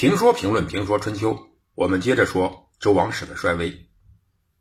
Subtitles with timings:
[0.00, 3.90] 评说评论评说春秋，我们接着说周王室的衰微。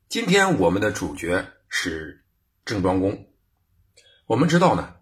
[0.09, 2.25] 今天我们的主角是
[2.65, 3.29] 郑庄公。
[4.25, 4.95] 我们知道呢，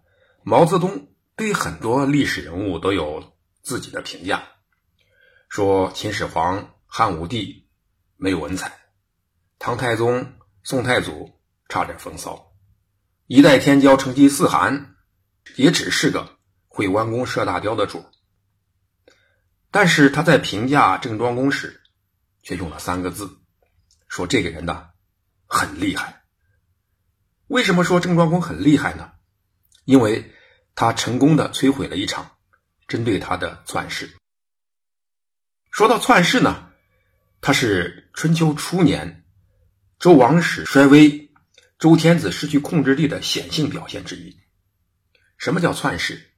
[0.44, 4.44] 毛泽东对很多历史人物都有自己的评价，
[5.48, 7.66] 说秦始皇、汉武帝
[8.16, 8.78] 没有文采，
[9.58, 11.32] 唐太宗、宋太祖
[11.68, 12.52] 差点风骚，
[13.26, 14.94] 一代天骄成吉思汗
[15.56, 18.04] 也只是个会弯弓射大雕的主。
[19.80, 21.80] 但是他在评价郑庄公时，
[22.42, 23.38] 却用了三个字，
[24.08, 24.88] 说这个人呢
[25.46, 26.24] 很厉害。
[27.46, 29.12] 为什么说郑庄公很厉害呢？
[29.84, 30.34] 因为
[30.74, 32.28] 他成功的摧毁了一场
[32.88, 34.16] 针对他的篡世。
[35.70, 36.72] 说到篡世呢，
[37.40, 39.24] 他是春秋初年
[40.00, 41.30] 周王室衰微、
[41.78, 44.36] 周天子失去控制力的显性表现之一。
[45.36, 46.32] 什么叫篡世？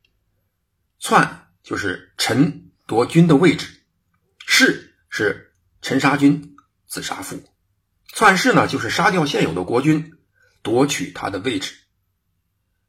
[0.99, 2.67] 篡就是臣。
[2.91, 3.69] 夺君的位置，
[4.49, 6.57] 弑是臣杀君，
[6.89, 7.37] 子杀父；
[8.09, 10.15] 篡弑呢，就是杀掉现有的国君，
[10.63, 11.77] 夺取他的位置。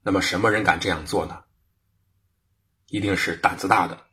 [0.01, 1.43] 那么，什么人敢这样做呢？
[2.87, 4.07] 一定是胆子大的、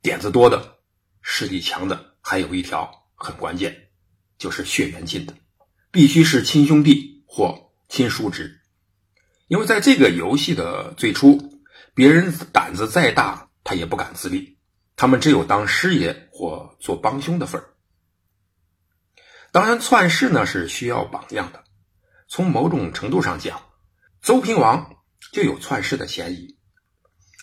[0.00, 0.78] 点子多的、
[1.20, 2.14] 势力强的。
[2.22, 3.90] 还有一条很关键，
[4.38, 5.34] 就是血缘近的，
[5.90, 8.62] 必须是亲兄弟或亲叔侄。
[9.48, 11.60] 因为在这个游戏的最初，
[11.92, 14.56] 别人胆子再大，他也不敢自立。
[14.96, 17.68] 他们只有当师爷或做帮凶的份儿。
[19.50, 21.62] 当然，篡世呢是需要榜样的。
[22.28, 23.62] 从某种程度上讲，
[24.22, 24.96] 周平王
[25.32, 26.58] 就有篡世的嫌疑。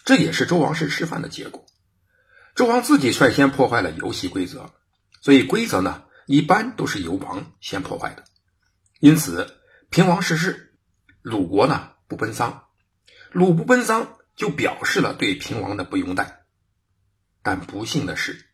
[0.06, 1.66] 这也是周王室示范的结果。
[2.56, 4.74] 周王自己率先破坏了游戏规则，
[5.22, 8.24] 所以规则呢一般都是由王先破坏的。
[9.00, 10.76] 因此，平王逝世，
[11.22, 12.64] 鲁国呢不奔丧，
[13.32, 16.39] 鲁不奔丧就表示了对平王的不拥戴。
[17.42, 18.46] 但不幸的是，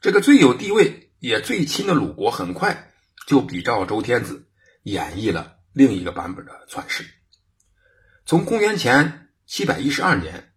[0.00, 2.92] 这个最有地位也最亲的鲁国，很快
[3.26, 4.46] 就比照周天子
[4.82, 7.04] 演绎了另一个版本的篡世。
[8.26, 10.52] 从公元前七百一十二年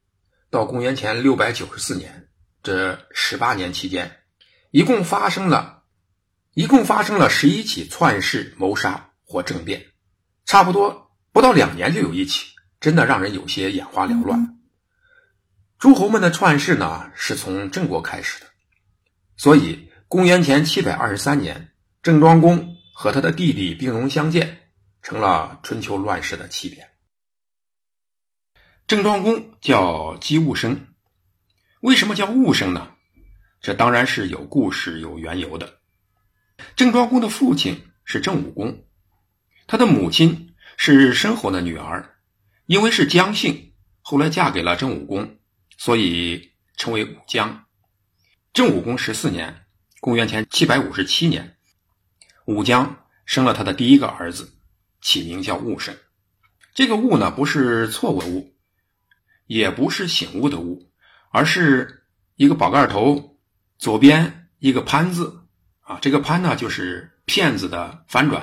[0.50, 2.29] 到公元前六百九十四年
[2.63, 4.19] 这十八年期间，
[4.72, 5.84] 一共发生了，
[6.53, 9.85] 一共发生了十一起篡世、谋杀或政变，
[10.46, 14.57] 差不多不到两年就有一起，真的让人有些眼花缭乱。
[15.79, 18.47] 诸侯们的篡世呢，是从郑国开始的，
[19.35, 21.71] 所以公元前七百二十三年，
[22.01, 24.71] 郑庄公和他的弟弟兵戎相见，
[25.03, 26.89] 成了春秋乱世的起点。
[28.88, 30.88] 郑庄公叫姬寤生，
[31.81, 32.94] 为什么叫寤生呢？
[33.61, 35.77] 这当然是有故事、有缘由的。
[36.75, 38.83] 郑庄公的父亲是郑武公，
[39.67, 42.15] 他的母亲是申侯的女儿，
[42.65, 45.37] 因为是姜姓，后来嫁给了郑武公。
[45.77, 47.65] 所以称为武姜。
[48.53, 49.65] 郑武公十四年
[50.01, 51.57] （公元前七百五十七年），
[52.45, 54.51] 武姜生了他的第一个儿子，
[54.99, 55.95] 起名叫寤生。
[56.73, 58.51] 这个“寤”呢，不是错误的“寤”，
[59.45, 60.91] 也不是醒悟的“悟”，
[61.31, 62.03] 而是
[62.35, 63.38] 一个宝盖头，
[63.77, 65.44] 左边一个“潘”字
[65.81, 65.99] 啊。
[66.01, 68.41] 这个“潘”呢，就是骗子的反转；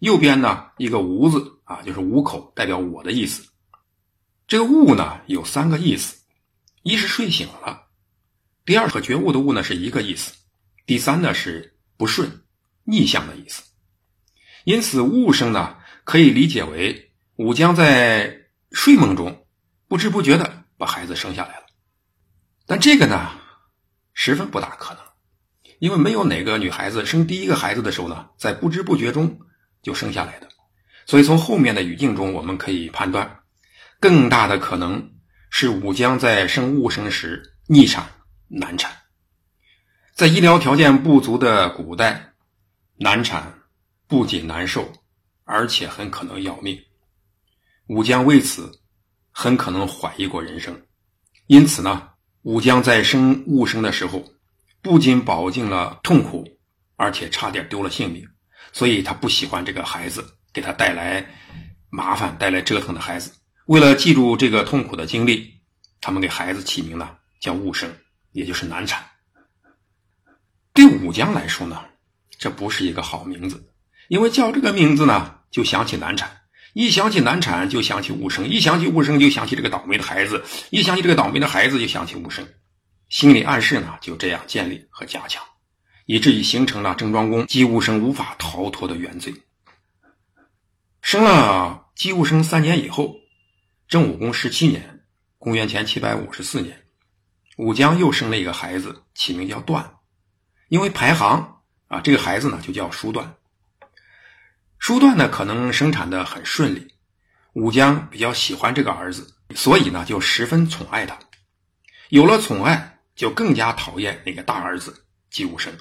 [0.00, 3.46] 右边呢，一个“无”字啊，就是五口，代表我的意思。
[4.46, 6.25] 这个“寤”呢，有三个意思。
[6.86, 7.88] 一是睡醒了，
[8.64, 10.32] 第二和觉悟的悟呢是一个意思，
[10.86, 12.44] 第三呢是不顺
[12.84, 13.64] 逆向的意思。
[14.62, 18.38] 因此，悟生呢可以理解为武将在
[18.70, 19.44] 睡梦中
[19.88, 21.66] 不知不觉的把孩子生下来了。
[22.66, 23.32] 但这个呢
[24.14, 25.02] 十分不大可能，
[25.80, 29.40] 因为没有哪个女孩子生第一个孩子的时候呢在不知不觉中
[29.82, 30.48] 就生下来的。
[31.04, 33.40] 所以从后面的语境中我们可以判断，
[33.98, 35.15] 更大的可能。
[35.50, 38.06] 是武姜在生戊生时逆产
[38.48, 38.92] 难产，
[40.14, 42.32] 在医疗条件不足的古代，
[42.96, 43.62] 难产
[44.06, 44.92] 不仅难受，
[45.44, 46.78] 而且很可能要命。
[47.88, 48.80] 武姜为此
[49.30, 50.82] 很可能怀疑过人生，
[51.46, 52.10] 因此呢，
[52.42, 54.24] 武姜在生戊生的时候，
[54.82, 56.44] 不仅饱经了痛苦，
[56.96, 58.26] 而且差点丢了性命。
[58.72, 61.24] 所以他不喜欢这个孩子给他带来
[61.88, 63.32] 麻烦、带来折腾的孩子。
[63.66, 65.52] 为了记住这个痛苦的经历，
[66.00, 67.92] 他们给孩子起名呢叫“戊生”，
[68.30, 69.04] 也就是难产。
[70.72, 71.84] 对武姜来说呢，
[72.38, 73.72] 这不是一个好名字，
[74.06, 76.30] 因为叫这个名字呢，就想起难产。
[76.74, 80.36] 一想起难产，就想起戊生；一想起戊生，就想起这个倒霉的孩子；
[80.70, 82.46] 一想起这个倒霉的孩子，就想起戊生。
[83.08, 85.42] 心理暗示呢，就这样建立和加强，
[86.04, 89.34] 以至于形成了郑庄公姬无生无法逃脱的原罪。
[91.02, 93.16] 生了姬无生三年以后。
[93.88, 95.04] 郑武公十七年，
[95.38, 96.86] 公元前七百五十四年，
[97.56, 99.98] 武姜又生了一个孩子，起名叫段。
[100.68, 103.36] 因为排行啊，这个孩子呢就叫叔段。
[104.80, 106.94] 叔段呢可能生产的很顺利，
[107.52, 111.16] 武姜比较喜欢这个儿子，所以呢就十分宠爱他。
[112.08, 115.72] 有了宠爱，就更加讨厌那个大儿子姬武生。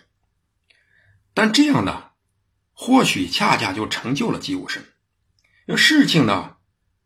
[1.34, 2.12] 但这样呢，
[2.72, 4.84] 或许恰恰就成就了姬武生。
[5.66, 6.58] 那事情呢，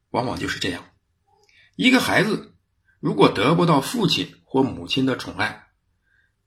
[0.10, 0.84] 往往就是这样：
[1.82, 2.56] 一个孩子
[3.00, 5.68] 如果得不到父亲或母亲的宠爱，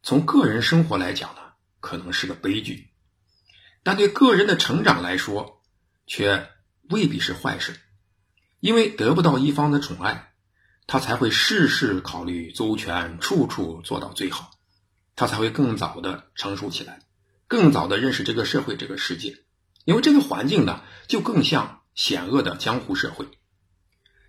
[0.03, 1.41] 从个人生活来讲呢，
[1.81, 2.91] 可能是个悲剧；
[3.83, 5.63] 但对个人的成长来说，
[6.07, 6.51] 却
[6.91, 7.81] 未必是坏事。
[8.61, 10.35] 因为得不到一方的宠爱，
[10.87, 14.51] 他才会事事考虑周全，处处做到最好，
[15.17, 17.01] 他才会更早的成熟起来。
[17.49, 19.39] 更早的认识这个社会、这个世界，
[19.87, 23.27] 因为这个环境呢，就更像险恶的江湖社会。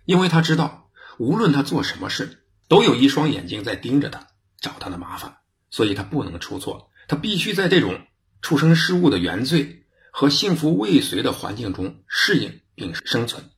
[0.06, 0.83] 因为他知道，
[1.18, 4.26] 无论他做什么事，都有一双眼睛在盯着他，
[4.60, 5.38] 找他的麻烦，
[5.70, 6.90] 所以他不能出错。
[7.08, 8.06] 他必须在这种
[8.42, 13.50] 出生失误的原罪和幸福未遂的环境中适应并生存。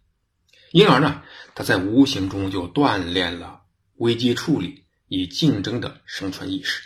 [0.73, 1.23] 因而呢，
[1.55, 3.63] 他在无形中就锻炼了
[3.97, 6.83] 危机处理与竞争的生存意识。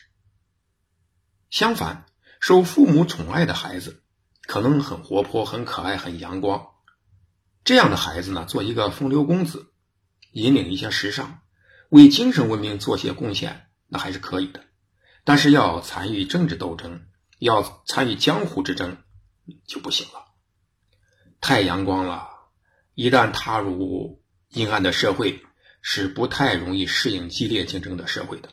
[1.48, 2.06] 相反。
[2.42, 4.02] 受父母宠爱的孩子，
[4.46, 6.68] 可能很活泼、很可爱、很阳光。
[7.64, 9.70] 这样的孩子呢，做一个风流公子，
[10.32, 11.40] 引领一些时尚，
[11.88, 14.64] 为精神文明做些贡献，那还是可以的。
[15.24, 17.06] 但是要参与政治斗争，
[17.38, 18.96] 要参与江湖之争，
[19.66, 20.24] 就不行了。
[21.40, 22.28] 太阳光了，
[22.94, 25.42] 一旦踏入阴暗的社会，
[25.82, 28.50] 是不太容易适应激烈竞争的社会的。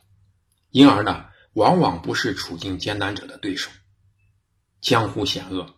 [0.70, 1.26] 因而呢。
[1.54, 3.72] 往往不是处境艰难者的对手。
[4.80, 5.74] 江湖险恶，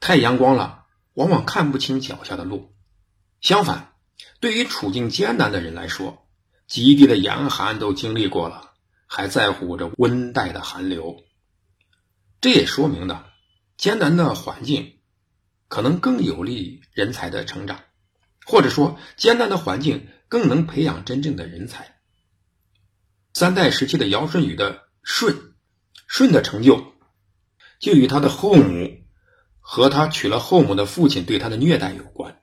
[0.00, 2.74] 太阳光了，往往看不清脚下的路。
[3.40, 3.91] 相反，
[4.40, 6.26] 对于处境艰难的人来说，
[6.66, 8.72] 极地的严寒都经历过了，
[9.06, 11.22] 还在乎这温带的寒流。
[12.40, 13.24] 这也说明呢，
[13.76, 14.98] 艰难的环境
[15.68, 17.80] 可能更有利于人才的成长，
[18.46, 22.00] 或者说，艰难的环境更能培养真正的人才。
[23.32, 24.82] 三代时期的尧舜禹的。
[25.04, 25.34] 舜，
[26.06, 26.94] 舜的成就
[27.80, 29.00] 就与他的后母
[29.58, 32.40] 和他娶了后母的父亲对他的虐待有关，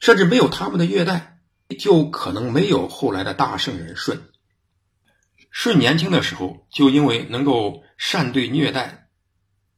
[0.00, 1.40] 甚至没有他们的虐待，
[1.78, 4.20] 就可能没有后来的大圣人舜。
[5.50, 9.08] 舜年轻的时候就因为能够善对虐待，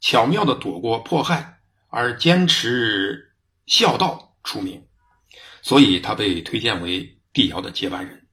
[0.00, 3.32] 巧妙的躲过迫害，而坚持
[3.66, 4.86] 孝道出名，
[5.62, 8.26] 所以他被推荐为帝尧的接班人。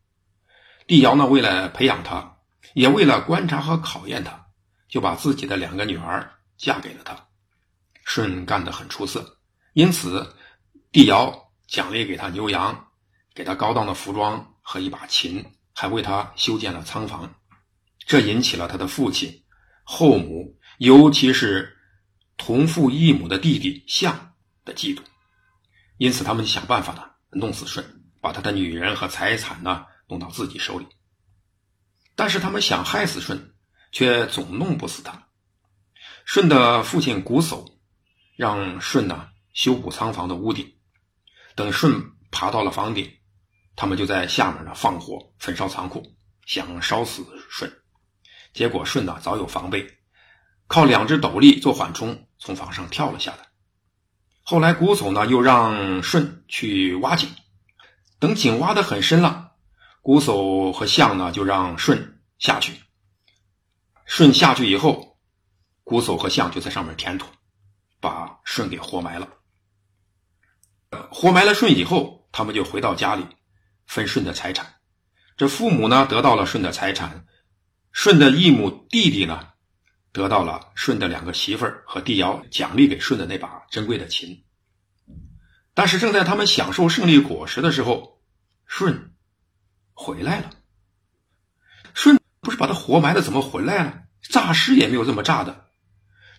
[0.87, 2.35] 帝尧呢，为了培养他。
[2.73, 4.45] 也为了观察和考验他，
[4.87, 7.27] 就把自己的两个女儿嫁给了他。
[8.05, 9.39] 舜干得很出色，
[9.73, 10.35] 因此
[10.91, 12.87] 帝尧奖励给他牛羊，
[13.35, 17.35] 给他高档的服装和一把琴，还为他修建了仓房。
[17.99, 19.43] 这引起了他的父亲、
[19.83, 21.77] 后母，尤其是
[22.37, 24.33] 同父异母的弟弟象
[24.63, 25.01] 的嫉妒。
[25.97, 27.83] 因此，他们想办法呢，弄死舜，
[28.21, 30.85] 把他的女人和财产呢弄到自己手里。
[32.15, 33.53] 但是他们想害死舜，
[33.91, 35.27] 却总弄不死他。
[36.25, 37.65] 舜的父亲瞽叟
[38.35, 40.76] 让舜呢修补仓房的屋顶，
[41.57, 43.11] 等舜爬到了房顶，
[43.75, 46.03] 他们就在下面呢放火焚烧仓库，
[46.45, 47.73] 想烧死舜。
[48.53, 49.97] 结果舜呢早有防备，
[50.67, 53.47] 靠两只斗笠做缓冲，从房上跳了下来。
[54.43, 57.27] 后来瞽叟呢又让舜去挖井，
[58.19, 59.53] 等井挖得很深了。
[60.03, 62.73] 瞽叟和象呢，就让舜下去。
[64.05, 65.17] 舜下去以后，
[65.83, 67.25] 瞽叟和象就在上面填土，
[67.99, 69.27] 把舜给活埋了。
[71.11, 73.25] 活埋了舜以后，他们就回到家里
[73.85, 74.75] 分舜的财产。
[75.35, 77.25] 这父母呢，得到了舜的财产；
[77.93, 79.49] 舜的异母弟弟呢，
[80.11, 84.43] 得到了舜的两个媳妇儿和帝尧奖励给舜的那把珍贵的琴。
[85.73, 88.21] 但是，正在他们享受胜利果实的时候，
[88.67, 89.11] 舜。
[89.99, 90.51] 回来了，
[91.95, 94.03] 舜不是把他活埋了，怎么回来了？
[94.21, 95.65] 诈尸也没有这么诈的。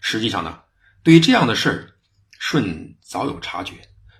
[0.01, 0.61] 实际上呢，
[1.03, 1.99] 对于这样的事儿，
[2.39, 3.75] 舜早有察觉，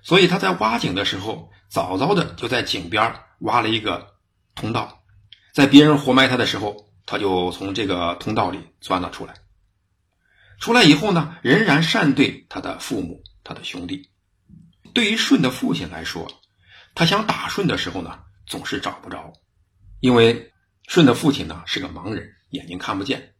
[0.09, 4.15] 所以他在挖井的时候，早早的就在井边挖了一个
[4.55, 5.03] 通道，
[5.53, 9.35] 在别人活埋他的时候，他就从这个通道里钻了出来。
[10.59, 14.09] 出来以后呢，仍然善对他的父母、他的兄弟。
[14.95, 16.27] 对于舜的父亲来说，
[16.95, 18.21] 他想打舜的时候呢。
[18.47, 19.31] 总是找不着，
[19.99, 20.51] 因为
[20.87, 23.35] 舜的父亲呢是个盲人，眼睛看不见。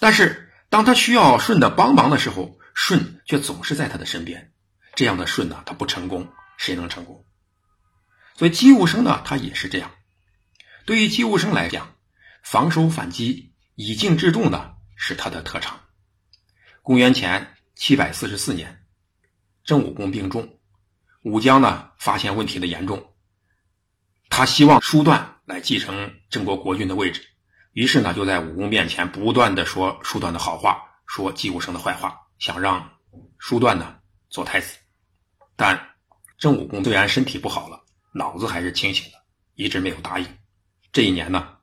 [0.00, 4.52] 但是当他需要舜的帮忙的时候，舜却总是在他的身边。
[4.98, 7.24] 这样的舜呢，他不成功，谁能成功？
[8.34, 9.92] 所以姬武生呢，他也是这样。
[10.86, 11.94] 对于姬武生来讲，
[12.42, 15.78] 防守反击、以静制动呢，是他的特长。
[16.82, 18.86] 公元前七百四十四年，
[19.62, 20.58] 郑武公病重，
[21.22, 23.14] 武姜呢发现问题的严重，
[24.28, 27.24] 他希望叔段来继承郑国国君的位置，
[27.70, 32.98] 于是呢就在武公面前不断的说叔段的好话，说姬武生的坏话，想让
[33.38, 34.76] 叔段呢做太子。
[35.58, 35.88] 但
[36.38, 39.18] 郑武公虽然身体不好了，脑子还是清醒的，
[39.56, 40.26] 一直没有答应。
[40.92, 41.56] 这一年呢，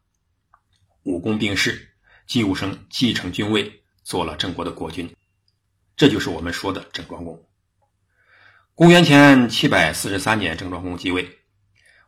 [1.03, 1.93] 武公病逝，
[2.27, 5.15] 姬武生继承君位，做了郑国的国君。
[5.95, 7.41] 这就是我们说的郑庄公。
[8.73, 11.39] 公元前七百四十三年，郑庄公继位，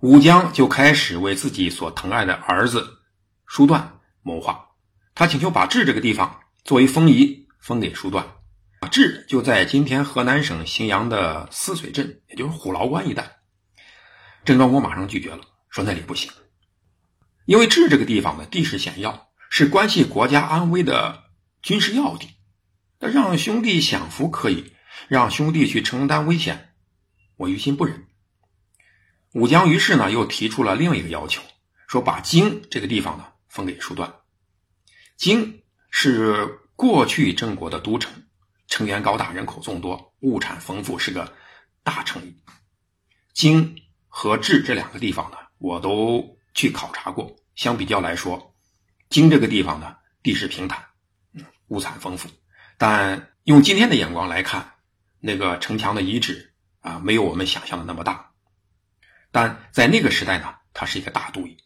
[0.01, 2.99] 武姜就开始为自己所疼爱的儿子
[3.45, 4.71] 叔段谋划。
[5.15, 8.27] 他请求把治这个地方作为封邑，封给叔段。
[8.91, 13.37] 治就在今天河南省荥阳的泗水镇，也就是虎牢关一带。
[14.45, 16.31] 郑庄公马上拒绝了，说那里不行，
[17.45, 21.25] 因为治这个地方的地势险要，是关系国家安危的
[21.61, 22.29] 军事要地。
[22.99, 24.71] 那让兄弟享福可以，
[25.07, 26.69] 让兄弟去承担危险，
[27.35, 28.07] 我于心不忍。
[29.33, 31.43] 武姜于是呢又提出了另一个要求，
[31.87, 34.15] 说把荆这个地方呢分给叔段。
[35.15, 38.23] 荆是过去郑国的都城，
[38.77, 41.33] 成员高大，人口众多，物产丰富，是个
[41.81, 42.35] 大城邑。
[43.33, 43.75] 荆
[44.07, 48.53] 和治这两个地方呢，我都去考察过，相比较来说，
[49.09, 50.85] 荆这个地方呢地势平坦，
[51.69, 52.29] 物产丰富。
[52.77, 54.73] 但用今天的眼光来看，
[55.19, 58.29] 那个城墙的遗址啊，没有我们想象的那么大。
[59.31, 61.57] 但在那个时代呢，它是一个大都邑。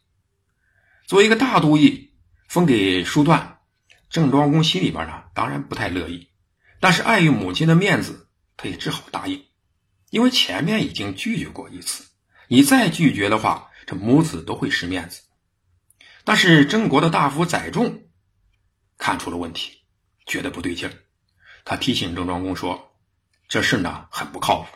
[1.06, 2.14] 作为一个大都邑，
[2.48, 3.58] 分给叔段，
[4.08, 6.31] 郑庄公心里边呢，当然不太乐意。
[6.82, 9.44] 但是碍于母亲的面子，他也只好答应，
[10.10, 12.02] 因为前面已经拒绝过一次，
[12.48, 15.22] 你再拒绝的话，这母子都会失面子。
[16.24, 18.08] 但是郑国的大夫载重
[18.98, 19.78] 看出了问题。
[20.26, 20.92] 觉得不对劲儿，
[21.64, 22.96] 他提醒郑庄公说
[23.48, 24.66] ：“这事呢很不靠谱。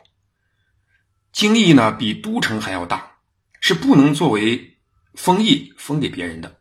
[1.33, 3.19] 京邑呢比都城还要大，
[3.61, 4.79] 是不能作为
[5.15, 6.61] 封邑封给别人的。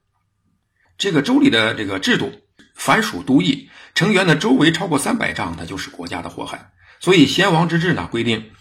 [0.97, 2.31] 这个州里的这个制度，
[2.75, 6.71] 凡属都邑，成员的周围超过三百丈，那就是国家的祸害。
[6.99, 8.51] 所以先王之治呢规定，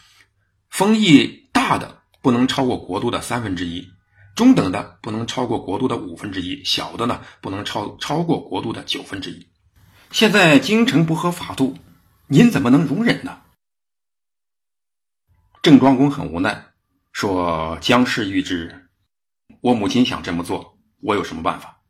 [0.70, 3.90] 封邑大的不能超过国都的三分之一，
[4.34, 9.46] 中等的不能超过国都的五分之一，小的呢不能超超过国都的九分之一。”
[10.10, 11.76] 现在京城不合法度，
[12.28, 13.40] 您怎么能容忍呢？
[15.60, 16.66] 郑庄公很无奈，
[17.12, 18.88] 说：“姜氏欲之，
[19.60, 21.80] 我母亲想这么做，我有什么办法？”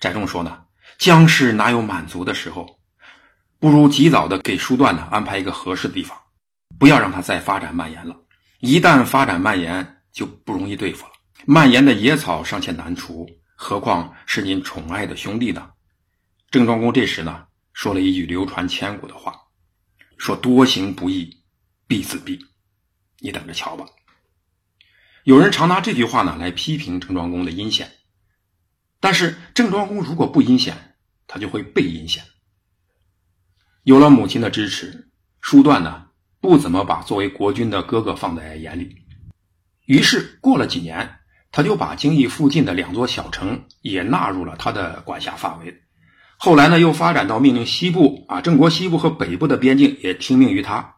[0.00, 0.64] 翟仲说：“呢，
[1.02, 2.78] 姜氏哪有满足的时候？
[3.58, 6.16] 不如及早的给叔段呢安排一个合适的地方，
[6.78, 8.14] 不要让他再发展蔓延了。
[8.60, 11.12] 一旦发展蔓延，就不容易对付了。
[11.44, 15.70] 蔓延的野草尚且难除，何况是您宠爱的兄弟呢？”
[16.52, 19.34] 郑庄公这时呢，说了一句流传千古的话，
[20.18, 21.36] 说“多行不义
[21.88, 22.38] 必自毙”，
[23.18, 23.84] 你等着瞧吧。
[25.24, 27.90] 有人常拿这句话呢来批评郑庄公的阴险，
[29.00, 30.91] 但是郑庄公如果不阴险，
[31.26, 32.22] 他就会被阴险。
[33.84, 35.10] 有了母亲的支持，
[35.40, 36.06] 叔段呢
[36.40, 38.96] 不怎么把作为国君的哥哥放在眼里，
[39.86, 41.18] 于是过了几年，
[41.50, 45.82] 他就把京邑附近的两座小城也纳入了他的管辖范围。
[46.36, 50.96] 后来呢，又发展到命令西部啊，郑国西部和北部的边境也听命于他。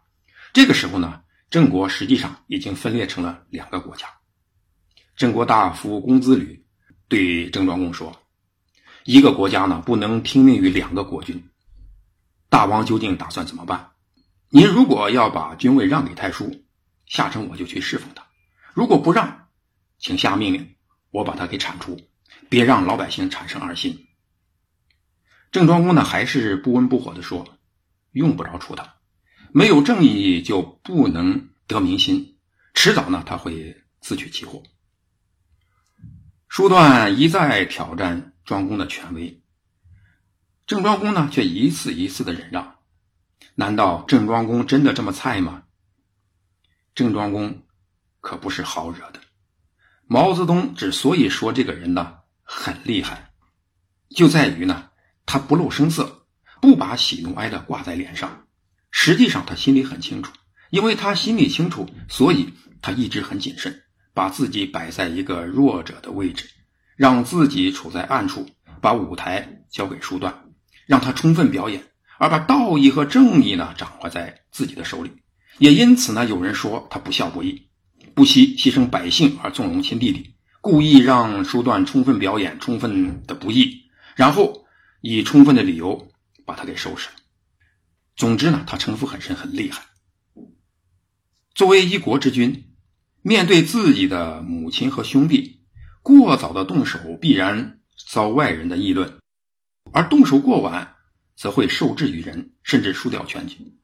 [0.53, 4.07] 这个时候呢，郑国实际上已经分裂成了两个国家。
[5.17, 6.65] 郑国大夫公子吕
[7.09, 8.15] 对郑庄公说
[9.05, 11.51] ：“一个国家呢，不能听命于两个国君。
[12.49, 13.91] 大王究竟打算怎么办？
[14.49, 16.65] 您如果要把君位让给太叔，
[17.05, 18.23] 下城我就去侍奉他；
[18.73, 19.49] 如果不让，
[19.99, 20.77] 请下命令，
[21.11, 22.01] 我把他给铲除，
[22.49, 24.07] 别让老百姓产生二心。”
[25.53, 27.59] 郑庄公呢，还是不温不火的说
[28.13, 28.95] ：“用不着除他，
[29.53, 32.39] 没有正义就不能得民心，
[32.73, 34.63] 迟早呢他会自取其祸。”
[36.49, 39.43] 叔段一再挑战庄公的权威，
[40.67, 42.77] 郑庄公呢却一次一次的忍让。
[43.55, 45.65] 难道郑庄公真的这么菜吗？
[46.95, 47.63] 郑庄公
[48.21, 49.21] 可不是好惹的。
[50.07, 53.31] 毛泽东之所以说这个人呢很厉害，
[54.11, 54.91] 就在于呢。
[55.27, 56.27] 他不露声色，
[56.61, 58.47] 不把喜怒哀乐挂在脸上。
[58.91, 60.31] 实际上，他心里很清楚，
[60.69, 66.47] 因为他心里清楚，所以他一直很谨慎，把自己摆在一个弱者的位置，
[66.97, 68.47] 让自己处在暗处，
[68.81, 70.45] 把舞台交给叔段，
[70.87, 71.83] 让他充分表演，
[72.19, 75.11] 而把道义和正义呢掌握在自己的手里。
[75.59, 77.69] 也因此呢，有人说他不孝不义，
[78.15, 83.83] 不惜牺牲百姓而纵容亲弟弟，故意让叔段充分表演，充分的不义，
[84.17, 84.63] 然后。
[85.07, 86.09] 以充分的理由
[86.47, 87.17] 把他给收拾了。
[88.17, 89.83] 总之呢，他城府很深，很厉害。
[91.55, 92.73] 作为一国之君，
[93.21, 95.64] 面对自己的母亲和兄弟，
[96.05, 97.79] 过早的动手必然
[98.13, 99.21] 遭外人的议论，
[99.91, 100.97] 而动手过晚，
[101.35, 103.79] 则会受制于人，甚至输掉全局。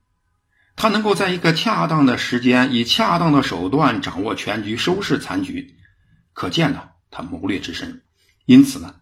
[0.77, 5.79] 他能够在一个恰当的时间，以恰当的手段掌握全局，收拾残局，
[6.35, 8.03] 可见呢，他谋略之深。
[8.45, 8.97] 因此呢，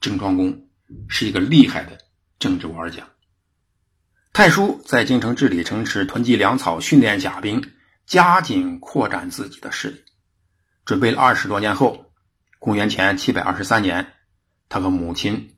[0.00, 0.68] 郑庄公
[1.10, 1.98] 是一个厉害的
[2.38, 3.06] 政治玩家。
[4.32, 7.72] 太叔在京城治理城池，囤积粮草，训练甲兵，
[8.06, 10.02] 加紧扩展自己的势力。
[10.86, 12.05] 准备了二十多年后，
[12.58, 14.06] 公元前七百二十三年，
[14.68, 15.54] 他和母亲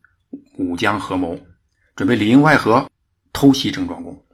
[0.56, 1.40] 武姜合谋，
[1.96, 2.90] 准备里应外合
[3.32, 4.24] 偷袭郑庄公。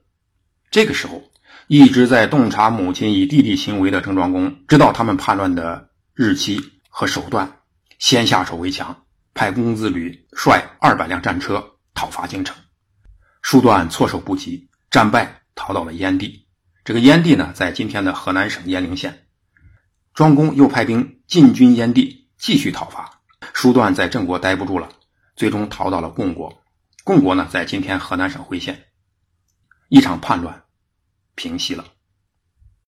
[0.70, 1.22] 这个时候，
[1.68, 7.60] 一直在洞察母亲与弟弟行为的郑庄公，知道他们叛乱的日期和手段，
[7.98, 9.04] 先下手为强，
[9.34, 12.56] 派公子吕率二百辆战车讨伐京城。
[13.40, 16.46] 叔段措手不及，战败逃到了燕地。
[16.84, 19.26] 这个燕地呢，在今天的河南省鄢陵县。
[20.12, 23.20] 庄公又派兵进军燕地，继续讨伐。
[23.52, 24.88] 叔段在郑国待不住了，
[25.36, 26.62] 最终逃到了共国。
[27.04, 28.86] 共国呢，在今天河南省辉县。
[29.88, 30.64] 一场叛乱。
[31.34, 31.84] 平息了。